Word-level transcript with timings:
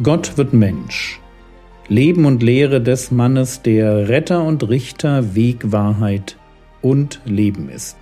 Gott 0.00 0.38
wird 0.38 0.52
Mensch. 0.52 1.20
Leben 1.88 2.24
und 2.24 2.40
Lehre 2.40 2.80
des 2.80 3.10
Mannes, 3.10 3.62
der 3.62 4.08
Retter 4.08 4.44
und 4.44 4.68
Richter, 4.68 5.34
Weg, 5.34 5.72
Wahrheit 5.72 6.38
und 6.82 7.20
Leben 7.24 7.68
ist. 7.68 7.96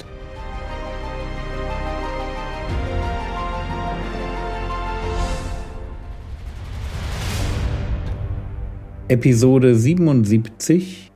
Episode 9.08 9.74
77 9.74 11.10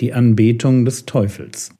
Die 0.00 0.12
Anbetung 0.12 0.84
des 0.84 1.06
Teufels 1.06 1.72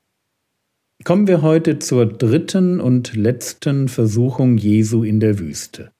Kommen 1.02 1.26
wir 1.26 1.42
heute 1.42 1.80
zur 1.80 2.06
dritten 2.06 2.78
und 2.78 3.16
letzten 3.16 3.88
Versuchung 3.88 4.56
Jesu 4.56 5.02
in 5.02 5.18
der 5.18 5.40
Wüste. 5.40 5.90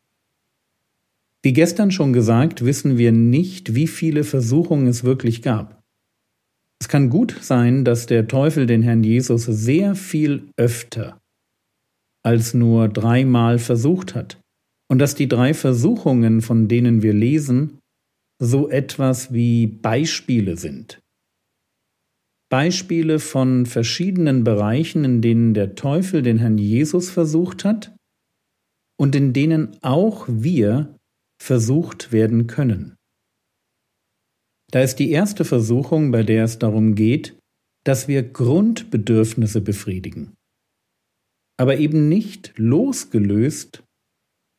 Wie 1.42 1.52
gestern 1.52 1.90
schon 1.90 2.12
gesagt, 2.12 2.64
wissen 2.64 2.98
wir 2.98 3.12
nicht, 3.12 3.74
wie 3.74 3.86
viele 3.86 4.24
Versuchungen 4.24 4.86
es 4.86 5.04
wirklich 5.04 5.42
gab. 5.42 5.82
Es 6.80 6.88
kann 6.88 7.10
gut 7.10 7.36
sein, 7.40 7.84
dass 7.84 8.06
der 8.06 8.28
Teufel 8.28 8.66
den 8.66 8.82
Herrn 8.82 9.04
Jesus 9.04 9.44
sehr 9.44 9.94
viel 9.94 10.48
öfter 10.56 11.18
als 12.22 12.52
nur 12.52 12.88
dreimal 12.88 13.58
versucht 13.58 14.14
hat 14.14 14.38
und 14.90 14.98
dass 14.98 15.14
die 15.14 15.28
drei 15.28 15.54
Versuchungen, 15.54 16.42
von 16.42 16.68
denen 16.68 17.02
wir 17.02 17.14
lesen, 17.14 17.78
so 18.38 18.68
etwas 18.68 19.32
wie 19.32 19.66
Beispiele 19.66 20.56
sind. 20.56 21.00
Beispiele 22.50 23.20
von 23.20 23.64
verschiedenen 23.64 24.42
Bereichen, 24.42 25.04
in 25.04 25.22
denen 25.22 25.54
der 25.54 25.76
Teufel 25.76 26.22
den 26.22 26.38
Herrn 26.38 26.58
Jesus 26.58 27.08
versucht 27.08 27.64
hat 27.64 27.94
und 28.98 29.14
in 29.14 29.32
denen 29.32 29.76
auch 29.82 30.26
wir 30.28 30.96
versucht 31.40 32.12
werden 32.12 32.46
können. 32.46 32.96
Da 34.70 34.82
ist 34.82 34.96
die 34.96 35.10
erste 35.10 35.44
Versuchung, 35.44 36.12
bei 36.12 36.22
der 36.22 36.44
es 36.44 36.58
darum 36.58 36.94
geht, 36.94 37.36
dass 37.84 38.08
wir 38.08 38.22
Grundbedürfnisse 38.22 39.60
befriedigen, 39.60 40.34
aber 41.58 41.78
eben 41.78 42.08
nicht 42.08 42.52
losgelöst 42.56 43.82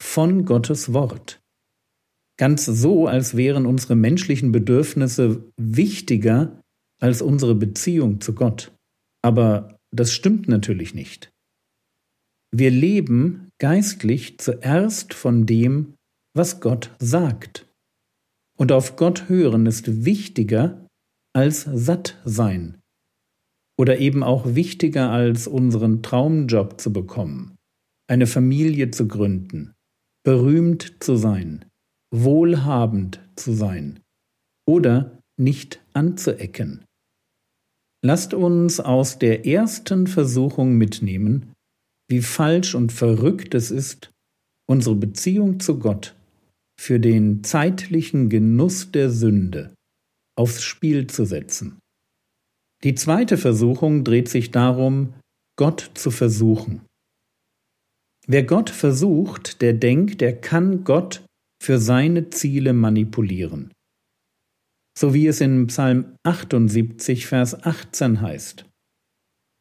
von 0.01 0.45
Gottes 0.45 0.91
Wort. 0.93 1.39
Ganz 2.37 2.65
so, 2.65 3.07
als 3.07 3.37
wären 3.37 3.65
unsere 3.67 3.95
menschlichen 3.95 4.51
Bedürfnisse 4.51 5.51
wichtiger 5.57 6.59
als 6.99 7.21
unsere 7.21 7.55
Beziehung 7.55 8.19
zu 8.19 8.33
Gott. 8.33 8.73
Aber 9.23 9.77
das 9.93 10.13
stimmt 10.13 10.47
natürlich 10.47 10.95
nicht. 10.95 11.31
Wir 12.51 12.71
leben 12.71 13.49
geistlich 13.59 14.39
zuerst 14.39 15.13
von 15.13 15.45
dem, 15.45 15.93
was 16.33 16.59
Gott 16.59 16.91
sagt. 16.99 17.67
Und 18.57 18.71
auf 18.71 18.95
Gott 18.95 19.27
hören 19.29 19.65
ist 19.65 20.05
wichtiger 20.05 20.85
als 21.33 21.63
satt 21.63 22.19
sein. 22.25 22.79
Oder 23.77 23.99
eben 23.99 24.23
auch 24.23 24.55
wichtiger 24.55 25.09
als 25.09 25.47
unseren 25.47 26.03
Traumjob 26.03 26.79
zu 26.79 26.93
bekommen, 26.93 27.57
eine 28.07 28.27
Familie 28.27 28.91
zu 28.91 29.07
gründen, 29.07 29.73
berühmt 30.23 30.97
zu 30.99 31.15
sein, 31.15 31.65
wohlhabend 32.13 33.19
zu 33.35 33.53
sein 33.53 33.99
oder 34.67 35.17
nicht 35.39 35.81
anzuecken. 35.93 36.85
Lasst 38.03 38.33
uns 38.33 38.79
aus 38.79 39.19
der 39.19 39.47
ersten 39.47 40.07
Versuchung 40.07 40.77
mitnehmen, 40.77 41.53
wie 42.09 42.21
falsch 42.21 42.75
und 42.75 42.91
verrückt 42.91 43.55
es 43.55 43.71
ist, 43.71 44.11
unsere 44.67 44.95
Beziehung 44.95 45.59
zu 45.59 45.79
Gott 45.79 46.15
für 46.81 46.99
den 46.99 47.43
zeitlichen 47.43 48.27
Genuss 48.27 48.91
der 48.91 49.11
Sünde 49.11 49.75
aufs 50.35 50.63
Spiel 50.63 51.05
zu 51.05 51.25
setzen. 51.25 51.77
Die 52.83 52.95
zweite 52.95 53.37
Versuchung 53.37 54.03
dreht 54.03 54.27
sich 54.29 54.49
darum, 54.49 55.13
Gott 55.59 55.91
zu 55.93 56.09
versuchen. 56.09 56.81
Wer 58.25 58.43
Gott 58.45 58.71
versucht, 58.71 59.61
der 59.61 59.73
denkt, 59.73 60.23
er 60.23 60.35
kann 60.35 60.83
Gott 60.83 61.23
für 61.61 61.77
seine 61.77 62.31
Ziele 62.31 62.73
manipulieren. 62.73 63.71
So 64.97 65.13
wie 65.13 65.27
es 65.27 65.39
in 65.39 65.67
Psalm 65.67 66.15
78, 66.23 67.27
Vers 67.27 67.63
18 67.63 68.21
heißt. 68.21 68.65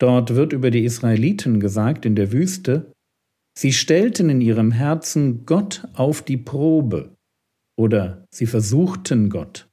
Dort 0.01 0.35
wird 0.35 0.55
über 0.55 0.71
die 0.71 0.85
Israeliten 0.85 1.61
gesagt 1.61 2.07
in 2.07 2.17
der 2.17 2.33
Wüste, 2.33 2.91
Sie 3.57 3.73
stellten 3.73 4.31
in 4.31 4.41
ihrem 4.41 4.73
Herzen 4.73 5.45
Gott 5.45 5.87
auf 5.95 6.23
die 6.23 6.37
Probe 6.37 7.17
oder 7.77 8.27
sie 8.31 8.47
versuchten 8.47 9.31
Gott, 9.31 9.69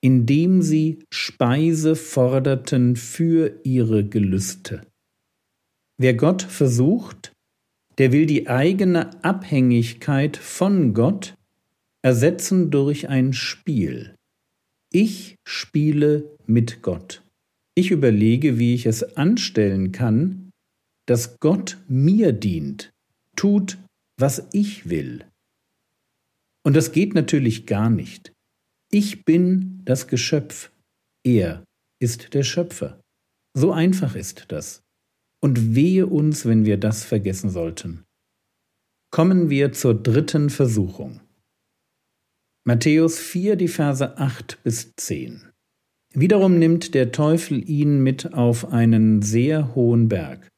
indem 0.00 0.62
sie 0.62 1.04
Speise 1.12 1.96
forderten 1.96 2.96
für 2.96 3.60
ihre 3.64 4.04
Gelüste. 4.04 4.82
Wer 5.98 6.14
Gott 6.14 6.42
versucht, 6.42 7.32
der 7.98 8.12
will 8.12 8.26
die 8.26 8.48
eigene 8.48 9.22
Abhängigkeit 9.22 10.36
von 10.36 10.94
Gott 10.94 11.34
ersetzen 12.02 12.70
durch 12.70 13.08
ein 13.08 13.32
Spiel. 13.32 14.16
Ich 14.92 15.36
spiele 15.46 16.36
mit 16.46 16.82
Gott. 16.82 17.22
Ich 17.74 17.90
überlege, 17.90 18.58
wie 18.58 18.74
ich 18.74 18.86
es 18.86 19.16
anstellen 19.16 19.92
kann, 19.92 20.50
dass 21.06 21.38
Gott 21.38 21.78
mir 21.88 22.32
dient 22.32 22.91
tut, 23.36 23.78
was 24.18 24.48
ich 24.52 24.88
will. 24.88 25.24
Und 26.64 26.76
das 26.76 26.92
geht 26.92 27.14
natürlich 27.14 27.66
gar 27.66 27.90
nicht. 27.90 28.32
Ich 28.90 29.24
bin 29.24 29.80
das 29.84 30.06
Geschöpf, 30.06 30.70
er 31.24 31.64
ist 32.00 32.34
der 32.34 32.42
Schöpfer. 32.42 33.00
So 33.54 33.72
einfach 33.72 34.14
ist 34.14 34.46
das. 34.48 34.82
Und 35.40 35.74
wehe 35.74 36.06
uns, 36.06 36.46
wenn 36.46 36.64
wir 36.64 36.76
das 36.76 37.04
vergessen 37.04 37.50
sollten. 37.50 38.04
Kommen 39.10 39.50
wir 39.50 39.72
zur 39.72 39.94
dritten 39.94 40.50
Versuchung. 40.50 41.20
Matthäus 42.64 43.18
4, 43.18 43.56
die 43.56 43.68
Verse 43.68 44.16
8 44.18 44.62
bis 44.62 44.94
10. 44.96 45.50
Wiederum 46.14 46.58
nimmt 46.58 46.94
der 46.94 47.10
Teufel 47.10 47.68
ihn 47.68 48.02
mit 48.02 48.34
auf 48.34 48.72
einen 48.72 49.20
sehr 49.22 49.74
hohen 49.74 50.08
Berg 50.08 50.51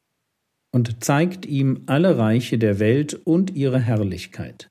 und 0.74 1.04
zeigt 1.04 1.46
ihm 1.46 1.84
alle 1.86 2.18
Reiche 2.18 2.58
der 2.58 2.80
Welt 2.80 3.14
und 3.14 3.54
ihre 3.54 3.78
Herrlichkeit. 3.78 4.68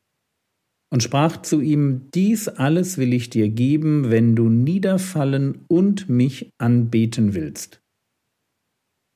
Und 0.92 1.02
sprach 1.02 1.42
zu 1.42 1.62
ihm, 1.62 2.10
Dies 2.14 2.50
alles 2.50 2.98
will 2.98 3.14
ich 3.14 3.30
dir 3.30 3.48
geben, 3.48 4.12
wenn 4.12 4.36
du 4.36 4.50
niederfallen 4.50 5.64
und 5.70 6.10
mich 6.10 6.50
anbeten 6.60 7.34
willst. 7.34 7.80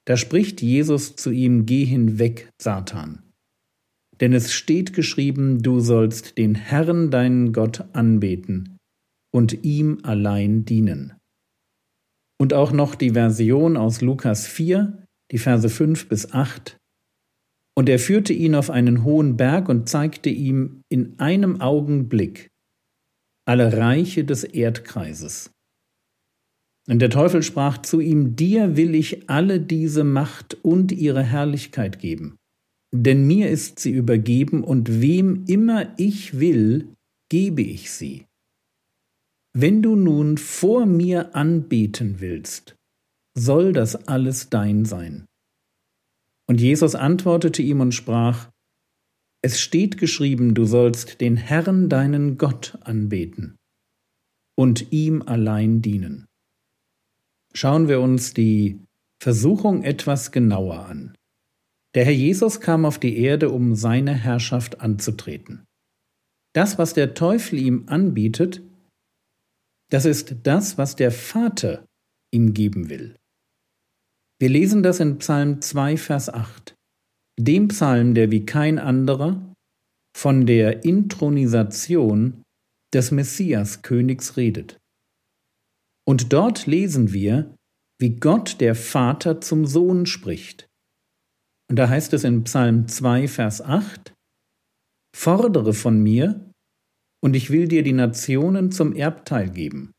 Da 0.05 0.15
spricht 0.15 0.61
Jesus 0.61 1.17
zu 1.17 1.29
ihm, 1.29 1.65
Geh 1.65 1.83
hinweg, 1.83 2.49
Satan. 2.59 3.21
Denn 4.21 4.31
es 4.31 4.53
steht 4.53 4.93
geschrieben, 4.93 5.61
du 5.61 5.81
sollst 5.81 6.37
den 6.37 6.55
Herrn 6.55 7.11
deinen 7.11 7.51
Gott 7.51 7.83
anbeten 7.93 8.77
und 9.35 9.65
ihm 9.65 9.99
allein 10.03 10.63
dienen. 10.63 11.15
Und 12.39 12.53
auch 12.53 12.71
noch 12.71 12.95
die 12.95 13.11
Version 13.11 13.75
aus 13.75 13.99
Lukas 13.99 14.47
4, 14.47 15.03
die 15.31 15.37
Verse 15.37 15.69
5 15.69 16.07
bis 16.07 16.31
8. 16.31 16.77
Und 17.75 17.89
er 17.89 17.99
führte 17.99 18.33
ihn 18.33 18.55
auf 18.55 18.69
einen 18.69 19.03
hohen 19.03 19.37
Berg 19.37 19.69
und 19.69 19.87
zeigte 19.87 20.29
ihm 20.29 20.81
in 20.89 21.19
einem 21.19 21.61
Augenblick 21.61 22.49
alle 23.45 23.77
Reiche 23.77 24.25
des 24.25 24.43
Erdkreises. 24.43 25.51
Und 26.89 26.99
der 26.99 27.09
Teufel 27.09 27.43
sprach 27.43 27.81
zu 27.81 27.99
ihm, 27.99 28.35
dir 28.35 28.77
will 28.77 28.95
ich 28.95 29.29
alle 29.29 29.59
diese 29.59 30.03
Macht 30.03 30.57
und 30.63 30.91
ihre 30.91 31.23
Herrlichkeit 31.23 31.99
geben, 31.99 32.37
denn 32.93 33.27
mir 33.27 33.49
ist 33.49 33.79
sie 33.79 33.91
übergeben, 33.91 34.63
und 34.63 35.01
wem 35.01 35.43
immer 35.47 35.93
ich 35.97 36.39
will, 36.39 36.87
gebe 37.29 37.61
ich 37.61 37.91
sie. 37.91 38.25
Wenn 39.53 39.81
du 39.81 39.95
nun 39.95 40.37
vor 40.37 40.85
mir 40.85 41.35
anbeten 41.35 42.19
willst, 42.19 42.76
soll 43.37 43.71
das 43.71 44.07
alles 44.07 44.49
dein 44.49 44.85
sein. 44.85 45.25
Und 46.47 46.59
Jesus 46.59 46.95
antwortete 46.95 47.61
ihm 47.61 47.81
und 47.81 47.93
sprach, 47.93 48.49
Es 49.41 49.59
steht 49.59 49.97
geschrieben, 49.97 50.55
du 50.55 50.65
sollst 50.65 51.21
den 51.21 51.37
Herrn 51.37 51.89
deinen 51.89 52.37
Gott 52.37 52.77
anbeten 52.81 53.57
und 54.55 54.91
ihm 54.91 55.21
allein 55.21 55.81
dienen. 55.81 56.25
Schauen 57.53 57.87
wir 57.87 58.01
uns 58.01 58.33
die 58.33 58.79
Versuchung 59.21 59.83
etwas 59.83 60.31
genauer 60.31 60.85
an. 60.85 61.15
Der 61.95 62.05
Herr 62.05 62.13
Jesus 62.13 62.59
kam 62.59 62.85
auf 62.85 62.99
die 62.99 63.17
Erde, 63.17 63.49
um 63.49 63.75
seine 63.75 64.13
Herrschaft 64.13 64.81
anzutreten. 64.81 65.65
Das, 66.53 66.77
was 66.77 66.93
der 66.93 67.13
Teufel 67.13 67.59
ihm 67.59 67.83
anbietet, 67.87 68.61
das 69.89 70.05
ist 70.05 70.35
das, 70.43 70.77
was 70.77 70.95
der 70.95 71.11
Vater 71.11 71.85
ihm 72.31 72.53
geben 72.53 72.89
will. 72.89 73.15
Wir 74.39 74.49
lesen 74.49 74.83
das 74.83 74.99
in 74.99 75.17
Psalm 75.17 75.61
2, 75.61 75.97
Vers 75.97 76.29
8. 76.29 76.75
Dem 77.39 77.69
Psalm, 77.69 78.13
der 78.13 78.29
wie 78.29 78.45
kein 78.45 78.77
anderer 78.77 79.53
von 80.15 80.45
der 80.45 80.83
Intronisation 80.83 82.43
des 82.93 83.11
Messias 83.11 83.81
Königs 83.81 84.37
redet. 84.37 84.77
Und 86.07 86.33
dort 86.33 86.67
lesen 86.67 87.13
wir, 87.13 87.55
wie 87.99 88.15
Gott 88.15 88.61
der 88.61 88.75
Vater 88.75 89.41
zum 89.41 89.65
Sohn 89.65 90.05
spricht. 90.05 90.67
Und 91.69 91.77
da 91.77 91.89
heißt 91.89 92.13
es 92.13 92.23
in 92.23 92.43
Psalm 92.43 92.87
2, 92.87 93.27
Vers 93.27 93.61
8, 93.61 94.13
Fordere 95.15 95.73
von 95.73 96.01
mir, 96.01 96.51
und 97.23 97.35
ich 97.35 97.49
will 97.49 97.67
dir 97.67 97.81
die 97.81 97.93
Nationen 97.93 98.71
zum 98.71 98.95
Erbteil 98.95 99.49
geben, 99.49 99.91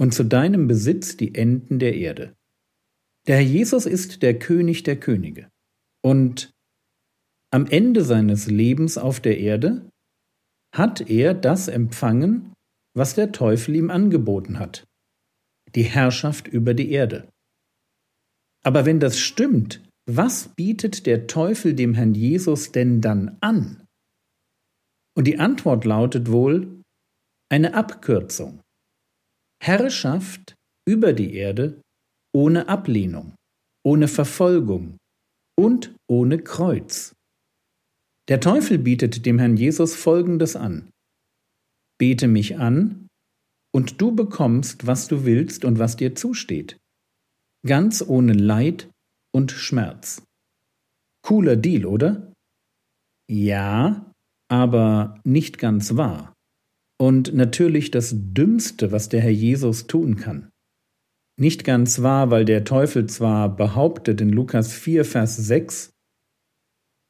und 0.00 0.12
zu 0.12 0.24
deinem 0.24 0.66
Besitz 0.66 1.16
die 1.16 1.34
Enden 1.36 1.78
der 1.78 1.94
Erde. 1.94 2.34
Der 3.28 3.36
Herr 3.36 3.44
Jesus 3.44 3.84
ist 3.84 4.22
der 4.22 4.38
König 4.38 4.84
der 4.84 4.98
Könige. 4.98 5.50
Und 6.02 6.50
am 7.52 7.66
Ende 7.66 8.02
seines 8.02 8.46
Lebens 8.46 8.96
auf 8.96 9.20
der 9.20 9.38
Erde 9.38 9.90
hat 10.74 11.10
er 11.10 11.34
das 11.34 11.68
empfangen, 11.68 12.54
was 12.96 13.14
der 13.14 13.32
Teufel 13.32 13.76
ihm 13.76 13.90
angeboten 13.90 14.58
hat, 14.58 14.84
die 15.74 15.82
Herrschaft 15.82 16.48
über 16.48 16.72
die 16.72 16.90
Erde. 16.90 17.28
Aber 18.64 18.86
wenn 18.86 18.98
das 18.98 19.18
stimmt, 19.18 19.86
was 20.06 20.54
bietet 20.54 21.04
der 21.04 21.26
Teufel 21.26 21.74
dem 21.74 21.94
Herrn 21.94 22.14
Jesus 22.14 22.72
denn 22.72 23.02
dann 23.02 23.36
an? 23.40 23.86
Und 25.14 25.26
die 25.26 25.38
Antwort 25.38 25.84
lautet 25.84 26.32
wohl 26.32 26.82
eine 27.50 27.74
Abkürzung. 27.74 28.62
Herrschaft 29.62 30.54
über 30.86 31.12
die 31.12 31.34
Erde 31.34 31.82
ohne 32.34 32.68
Ablehnung, 32.68 33.34
ohne 33.84 34.08
Verfolgung 34.08 34.96
und 35.58 35.94
ohne 36.08 36.38
Kreuz. 36.38 37.14
Der 38.28 38.40
Teufel 38.40 38.78
bietet 38.78 39.24
dem 39.24 39.38
Herrn 39.38 39.56
Jesus 39.56 39.94
Folgendes 39.94 40.56
an. 40.56 40.90
Bete 41.98 42.28
mich 42.28 42.58
an, 42.58 43.08
und 43.74 44.00
du 44.00 44.14
bekommst, 44.14 44.86
was 44.86 45.08
du 45.08 45.24
willst 45.24 45.64
und 45.64 45.78
was 45.78 45.96
dir 45.96 46.14
zusteht. 46.14 46.78
Ganz 47.66 48.02
ohne 48.06 48.32
Leid 48.32 48.90
und 49.34 49.50
Schmerz. 49.50 50.22
Cooler 51.22 51.56
Deal, 51.56 51.84
oder? 51.84 52.32
Ja, 53.30 54.10
aber 54.50 55.20
nicht 55.24 55.58
ganz 55.58 55.96
wahr. 55.96 56.32
Und 57.00 57.34
natürlich 57.34 57.90
das 57.90 58.14
Dümmste, 58.16 58.90
was 58.90 59.08
der 59.08 59.20
Herr 59.20 59.30
Jesus 59.30 59.86
tun 59.86 60.16
kann. 60.16 60.50
Nicht 61.38 61.64
ganz 61.64 62.02
wahr, 62.02 62.30
weil 62.30 62.44
der 62.44 62.64
Teufel 62.64 63.06
zwar 63.06 63.54
behauptet 63.54 64.20
in 64.20 64.30
Lukas 64.30 64.72
4, 64.72 65.04
Vers 65.04 65.36
6, 65.36 65.92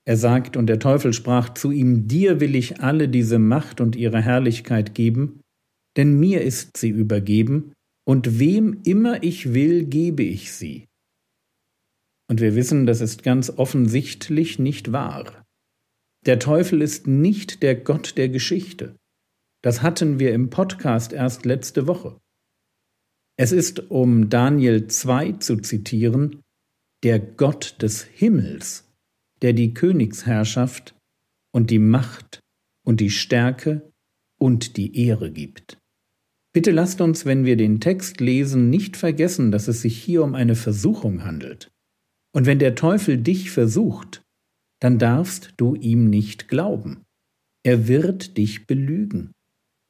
er 0.09 0.17
sagt, 0.17 0.57
und 0.57 0.69
der 0.69 0.79
Teufel 0.79 1.13
sprach 1.13 1.53
zu 1.53 1.71
ihm, 1.71 2.09
Dir 2.09 2.41
will 2.41 2.55
ich 2.55 2.81
alle 2.81 3.11
diese 3.11 3.39
Macht 3.39 3.83
und 3.83 3.95
ihre 3.95 4.23
Herrlichkeit 4.23 4.95
geben, 4.95 5.41
denn 5.99 6.19
mir 6.19 6.41
ist 6.41 6.79
sie 6.79 6.89
übergeben, 6.89 7.75
und 8.07 8.39
wem 8.39 8.81
immer 8.85 9.23
ich 9.23 9.53
will, 9.53 9.85
gebe 9.85 10.23
ich 10.23 10.53
sie. 10.53 10.87
Und 12.31 12.41
wir 12.41 12.55
wissen, 12.55 12.87
das 12.87 13.03
ist 13.03 13.23
ganz 13.23 13.51
offensichtlich 13.51 14.59
nicht 14.59 14.93
wahr. 14.93 15.45
Der 16.25 16.39
Teufel 16.39 16.81
ist 16.81 17.07
nicht 17.07 17.63
der 17.63 17.75
Gott 17.75 18.17
der 18.17 18.31
Geschichte. 18.31 18.97
Das 19.63 19.83
hatten 19.83 20.19
wir 20.19 20.33
im 20.33 20.49
Podcast 20.49 21.13
erst 21.13 21.45
letzte 21.45 21.87
Woche. 21.87 22.19
Es 23.41 23.53
ist, 23.53 23.91
um 23.91 24.29
Daniel 24.29 24.89
2 24.89 25.33
zu 25.35 25.59
zitieren, 25.59 26.43
der 27.05 27.21
Gott 27.21 27.77
des 27.81 28.03
Himmels, 28.03 28.93
der 29.43 29.53
die 29.53 29.75
Königsherrschaft 29.75 30.97
und 31.55 31.71
die 31.71 31.79
Macht 31.79 32.41
und 32.85 33.01
die 33.01 33.11
Stärke 33.11 33.93
und 34.41 34.77
die 34.77 35.07
Ehre 35.07 35.31
gibt. 35.31 35.79
Bitte 36.53 36.73
lasst 36.73 37.01
uns, 37.01 37.27
wenn 37.27 37.45
wir 37.45 37.57
den 37.57 37.79
Text 37.79 38.21
lesen, 38.21 38.71
nicht 38.71 38.97
vergessen, 38.97 39.53
dass 39.53 39.69
es 39.69 39.83
sich 39.83 40.03
hier 40.03 40.25
um 40.25 40.35
eine 40.35 40.57
Versuchung 40.57 41.25
handelt. 41.25 41.71
Und 42.35 42.47
wenn 42.47 42.59
der 42.59 42.75
Teufel 42.75 43.19
dich 43.19 43.53
versucht, 43.53 44.23
dann 44.81 44.99
darfst 44.99 45.55
du 45.57 45.77
ihm 45.77 46.11
nicht 46.11 46.49
glauben. 46.49 47.05
Er 47.65 47.87
wird 47.87 48.37
dich 48.37 48.67
belügen. 48.67 49.33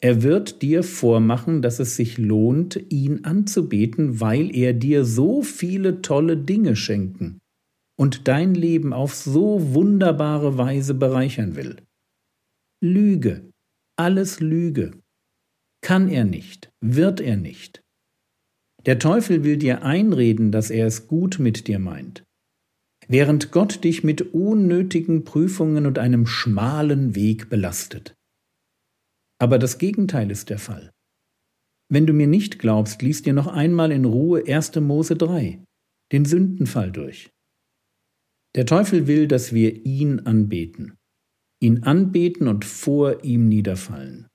Er 0.00 0.23
wird 0.23 0.62
dir 0.62 0.83
vormachen, 0.83 1.61
dass 1.61 1.81
es 1.81 1.97
sich 1.97 2.19
lohnt, 2.19 2.81
ihn 2.89 3.25
anzubeten, 3.25 4.21
weil 4.21 4.55
er 4.55 4.73
dir 4.73 5.05
so 5.05 5.43
viele 5.43 6.03
tolle 6.03 6.37
Dinge 6.37 6.77
schenken 6.77 7.41
und 7.99 8.29
dein 8.29 8.55
Leben 8.55 8.93
auf 8.93 9.15
so 9.15 9.75
wunderbare 9.75 10.56
Weise 10.56 10.95
bereichern 10.95 11.56
will. 11.56 11.77
Lüge, 12.81 13.50
alles 13.97 14.39
Lüge. 14.39 14.93
Kann 15.81 16.09
er 16.09 16.25
nicht, 16.25 16.71
wird 16.81 17.21
er 17.21 17.37
nicht. 17.37 17.83
Der 18.87 19.00
Teufel 19.00 19.43
will 19.43 19.56
dir 19.56 19.83
einreden, 19.83 20.53
dass 20.53 20.71
er 20.71 20.87
es 20.87 21.09
gut 21.09 21.41
mit 21.41 21.67
dir 21.67 21.81
meint 21.81 22.25
während 23.09 23.50
Gott 23.50 23.83
dich 23.85 24.05
mit 24.05 24.35
unnötigen 24.35 25.25
Prüfungen 25.25 25.87
und 25.87 25.99
einem 25.99 26.27
schmalen 26.27 27.15
Weg 27.15 27.49
belastet. 27.49 28.15
Aber 29.40 29.58
das 29.58 29.79
Gegenteil 29.79 30.31
ist 30.31 30.50
der 30.50 30.58
Fall. 30.58 30.90
Wenn 31.90 32.06
du 32.06 32.12
mir 32.12 32.26
nicht 32.26 32.58
glaubst, 32.58 33.02
lies 33.02 33.23
dir 33.23 33.32
noch 33.32 33.46
einmal 33.46 33.93
in 33.93 34.05
Ruhe 34.05 34.44
1. 34.46 34.76
Mose 34.76 35.17
3, 35.17 35.62
den 36.12 36.25
Sündenfall 36.25 36.93
durch. 36.93 37.31
Der 38.55 38.67
Teufel 38.67 39.06
will, 39.06 39.29
dass 39.29 39.52
wir 39.52 39.87
ihn 39.87 40.20
anbeten, 40.20 40.96
ihn 41.62 41.85
anbeten 41.85 42.49
und 42.49 42.64
vor 42.64 43.25
ihm 43.25 43.49
niederfallen. 43.49 44.26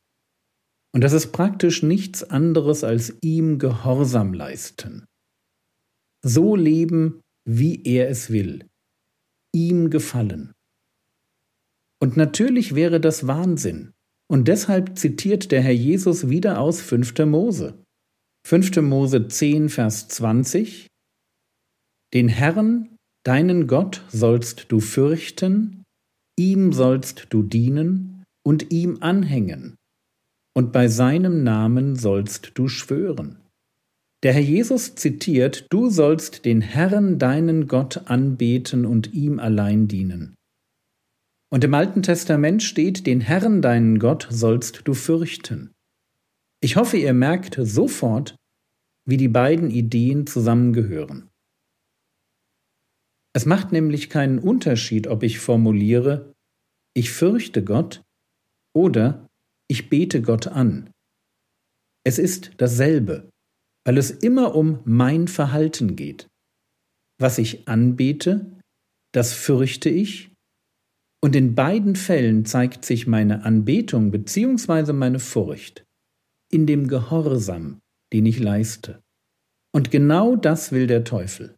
Und 0.96 1.04
das 1.04 1.14
ist 1.14 1.32
praktisch 1.32 1.84
nichts 1.84 2.24
anderes 2.24 2.84
als 2.84 3.18
ihm 3.22 3.58
Gehorsam 3.58 4.34
leisten. 4.34 5.06
So 6.24 6.56
leben, 6.56 7.22
wie 7.46 7.84
er 7.84 8.10
es 8.10 8.30
will, 8.30 8.70
ihm 9.54 9.90
gefallen. 9.90 10.54
Und 12.00 12.16
natürlich 12.16 12.76
wäre 12.76 13.02
das 13.02 13.28
Wahnsinn. 13.28 13.93
Und 14.34 14.48
deshalb 14.48 14.98
zitiert 14.98 15.52
der 15.52 15.62
Herr 15.62 15.76
Jesus 15.76 16.28
wieder 16.28 16.60
aus 16.60 16.82
5. 16.82 17.20
Mose. 17.28 17.78
5. 18.48 18.78
Mose 18.78 19.28
10, 19.28 19.70
Vers 19.70 20.08
20. 20.08 20.88
Den 22.16 22.30
Herrn, 22.30 22.96
deinen 23.24 23.68
Gott, 23.68 24.04
sollst 24.10 24.72
du 24.72 24.80
fürchten, 24.80 25.84
ihm 26.36 26.74
sollst 26.74 27.28
du 27.30 27.44
dienen 27.44 28.24
und 28.44 28.72
ihm 28.72 28.98
anhängen, 29.02 29.76
und 30.58 30.72
bei 30.72 30.88
seinem 30.88 31.44
Namen 31.44 31.96
sollst 31.96 32.54
du 32.56 32.68
schwören. 32.68 33.38
Der 34.24 34.34
Herr 34.34 34.42
Jesus 34.42 34.96
zitiert, 34.96 35.68
du 35.70 35.92
sollst 35.92 36.46
den 36.46 36.62
Herrn 36.62 37.20
deinen 37.20 37.68
Gott 37.68 38.10
anbeten 38.10 38.88
und 38.88 39.14
ihm 39.14 39.38
allein 39.38 39.88
dienen. 39.88 40.34
Und 41.54 41.64
im 41.64 41.74
Alten 41.74 42.02
Testament 42.02 42.64
steht, 42.64 43.06
den 43.06 43.22
Herrn 43.22 43.62
deinen 43.62 44.00
Gott 44.00 44.28
sollst 44.32 44.88
du 44.88 44.94
fürchten. 44.94 45.72
Ich 46.62 46.78
hoffe, 46.78 46.98
ihr 46.98 47.14
merkt 47.14 47.58
sofort, 47.62 48.36
wie 49.06 49.18
die 49.18 49.28
beiden 49.28 49.70
Ideen 49.70 50.26
zusammengehören. 50.26 51.30
Es 53.36 53.46
macht 53.46 53.72
nämlich 53.72 54.10
keinen 54.10 54.40
Unterschied, 54.40 55.08
ob 55.08 55.22
ich 55.22 55.40
formuliere, 55.40 56.34
ich 56.96 57.12
fürchte 57.12 57.64
Gott 57.64 58.02
oder 58.76 59.28
ich 59.68 59.90
bete 59.90 60.22
Gott 60.22 60.48
an. 60.48 60.90
Es 62.04 62.18
ist 62.18 62.54
dasselbe 62.58 63.30
weil 63.86 63.98
es 63.98 64.12
immer 64.12 64.56
um 64.56 64.80
mein 64.86 65.28
Verhalten 65.28 65.96
geht. 65.96 66.28
Was 67.20 67.38
ich 67.38 67.68
anbete, 67.68 68.60
das 69.14 69.34
fürchte 69.34 69.90
ich, 69.90 70.33
und 71.24 71.38
in 71.38 71.56
beiden 71.56 71.96
Fällen 71.96 72.44
zeigt 72.44 72.84
sich 72.84 73.08
meine 73.08 73.46
Anbetung 73.46 74.12
bzw. 74.12 74.92
meine 74.92 75.20
Furcht 75.20 75.86
in 76.52 76.68
dem 76.68 76.90
Gehorsam, 76.90 77.80
den 78.12 78.26
ich 78.26 78.40
leiste. 78.40 79.02
Und 79.74 79.90
genau 79.90 80.36
das 80.36 80.74
will 80.74 80.86
der 80.86 81.06
Teufel. 81.06 81.56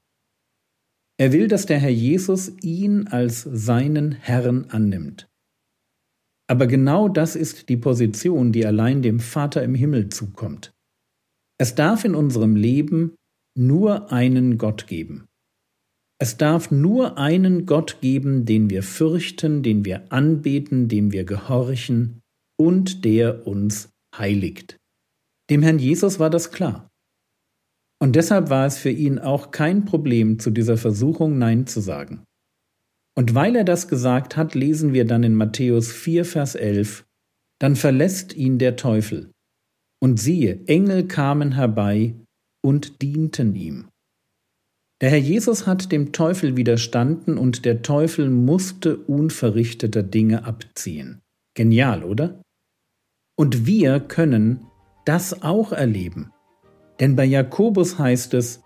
Er 1.17 1.33
will, 1.33 1.47
dass 1.47 1.65
der 1.65 1.79
Herr 1.79 1.89
Jesus 1.89 2.51
ihn 2.61 3.07
als 3.07 3.41
seinen 3.41 4.11
Herrn 4.11 4.65
annimmt. 4.69 5.27
Aber 6.47 6.67
genau 6.67 7.09
das 7.09 7.35
ist 7.35 7.67
die 7.67 7.77
Position, 7.77 8.51
die 8.51 8.67
allein 8.67 9.01
dem 9.01 9.19
Vater 9.19 9.63
im 9.63 9.73
Himmel 9.73 10.09
zukommt. 10.09 10.73
Es 11.57 11.73
darf 11.73 12.05
in 12.05 12.13
unserem 12.13 12.55
Leben 12.55 13.15
nur 13.57 14.11
einen 14.11 14.59
Gott 14.59 14.85
geben. 14.85 15.25
Es 16.19 16.37
darf 16.37 16.71
nur 16.71 17.17
einen 17.17 17.65
Gott 17.65 17.99
geben, 18.01 18.45
den 18.45 18.69
wir 18.69 18.83
fürchten, 18.83 19.63
den 19.63 19.83
wir 19.83 20.11
anbeten, 20.11 20.87
dem 20.87 21.11
wir 21.11 21.25
gehorchen 21.25 22.21
und 22.57 23.03
der 23.03 23.45
uns 23.45 23.89
heiligt. 24.15 24.77
Dem 25.49 25.61
Herrn 25.61 25.79
Jesus 25.79 26.19
war 26.19 26.29
das 26.29 26.51
klar. 26.51 26.89
Und 28.01 28.15
deshalb 28.15 28.49
war 28.49 28.65
es 28.65 28.77
für 28.77 28.89
ihn 28.89 29.19
auch 29.19 29.51
kein 29.51 29.85
Problem, 29.85 30.39
zu 30.39 30.51
dieser 30.51 30.77
Versuchung 30.77 31.37
Nein 31.37 31.67
zu 31.67 31.81
sagen. 31.81 32.23
Und 33.17 33.33
weil 33.33 33.55
er 33.55 33.63
das 33.63 33.87
gesagt 33.87 34.35
hat, 34.35 34.55
lesen 34.55 34.93
wir 34.93 35.05
dann 35.05 35.23
in 35.23 35.35
Matthäus 35.35 35.91
4, 35.91 36.25
Vers 36.25 36.55
11, 36.55 37.05
dann 37.59 37.75
verlässt 37.75 38.35
ihn 38.35 38.57
der 38.57 38.75
Teufel. 38.75 39.31
Und 40.01 40.19
siehe, 40.19 40.65
Engel 40.67 41.07
kamen 41.07 41.53
herbei 41.53 42.15
und 42.61 43.01
dienten 43.01 43.55
ihm. 43.55 43.87
Der 45.01 45.09
Herr 45.09 45.19
Jesus 45.19 45.67
hat 45.67 45.91
dem 45.91 46.13
Teufel 46.13 46.55
widerstanden 46.55 47.37
und 47.37 47.65
der 47.65 47.81
Teufel 47.81 48.29
musste 48.29 48.97
unverrichteter 48.97 50.03
Dinge 50.03 50.45
abziehen. 50.45 51.21
Genial, 51.53 52.03
oder? 52.03 52.41
Und 53.37 53.65
wir 53.65 53.99
können 53.99 54.67
das 55.05 55.43
auch 55.43 55.73
erleben. 55.73 56.31
Denn 57.01 57.17
bei 57.17 57.25
Jakobus 57.25 57.99
heißt 57.99 58.33
es, 58.35 58.61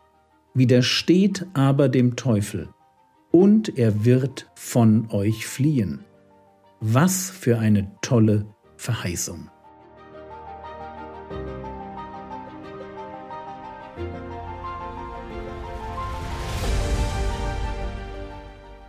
widersteht 0.53 1.48
aber 1.53 1.89
dem 1.89 2.15
Teufel, 2.15 2.69
und 3.31 3.77
er 3.77 4.05
wird 4.05 4.51
von 4.55 5.09
euch 5.12 5.48
fliehen. 5.48 6.05
Was 6.79 7.31
für 7.31 7.57
eine 7.57 7.91
tolle 8.01 8.45
Verheißung. 8.77 9.50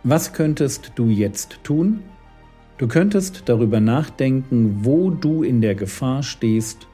Was 0.03 0.33
könntest 0.33 0.93
du 0.95 1.09
jetzt 1.09 1.63
tun? 1.63 2.01
Du 2.79 2.87
könntest 2.87 3.43
darüber 3.45 3.79
nachdenken, 3.79 4.79
wo 4.81 5.11
du 5.11 5.43
in 5.43 5.61
der 5.61 5.75
Gefahr 5.75 6.23
stehst, 6.23 6.87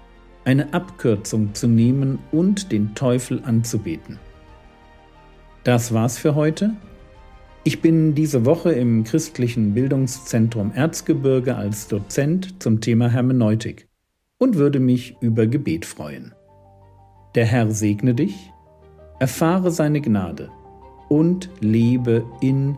eine 0.44 0.74
Abkürzung 0.74 1.54
zu 1.54 1.68
nehmen 1.68 2.20
und 2.34 2.74
den 2.74 2.96
Teufel 2.96 3.42
anzubeten. 3.46 4.20
Das 5.64 5.94
war's 5.94 6.18
für 6.18 6.36
heute. 6.36 6.74
Ich 7.64 7.82
bin 7.82 8.14
diese 8.14 8.46
Woche 8.46 8.74
im 8.74 9.06
christlichen 9.06 9.74
Bildungszentrum 9.74 10.74
Erzgebirge 10.74 11.56
als 11.56 11.88
Dozent 11.88 12.62
zum 12.62 12.82
Thema 12.82 13.10
Hermeneutik 13.10 13.88
und 14.38 14.56
würde 14.56 14.82
mich 14.82 15.16
über 15.22 15.48
Gebet 15.48 15.86
freuen. 15.86 16.34
Der 17.36 17.46
Herr 17.46 17.72
segne 17.72 18.14
dich, 18.14 18.52
erfahre 19.20 19.72
seine 19.72 20.02
Gnade 20.02 20.50
und 21.08 21.50
lebe 21.62 22.26
in 22.42 22.78